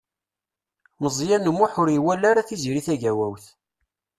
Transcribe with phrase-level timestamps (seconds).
[1.01, 3.45] Meẓyan U Muḥ ur iwala ara Tiziri Tagawawt.